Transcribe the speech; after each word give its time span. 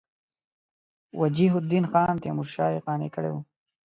وجیه 1.19 1.51
الدین 1.59 1.85
خان 1.91 2.15
تیمورشاه 2.23 2.71
یې 2.73 2.83
قانع 2.85 3.09
کړی 3.15 3.29
وو. 3.33 3.41